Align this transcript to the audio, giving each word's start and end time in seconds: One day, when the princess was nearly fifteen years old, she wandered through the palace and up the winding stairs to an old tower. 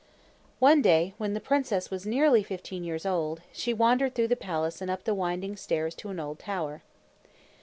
One 0.57 0.81
day, 0.81 1.13
when 1.19 1.35
the 1.35 1.39
princess 1.39 1.91
was 1.91 2.07
nearly 2.07 2.41
fifteen 2.41 2.83
years 2.83 3.05
old, 3.05 3.41
she 3.53 3.71
wandered 3.71 4.15
through 4.15 4.29
the 4.29 4.35
palace 4.35 4.81
and 4.81 4.89
up 4.89 5.03
the 5.03 5.13
winding 5.13 5.55
stairs 5.55 5.93
to 5.97 6.09
an 6.09 6.19
old 6.19 6.39
tower. 6.39 6.81